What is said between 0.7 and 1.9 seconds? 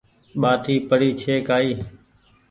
پڙي ڇي ڪآئي